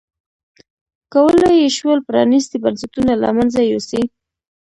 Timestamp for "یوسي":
3.71-4.01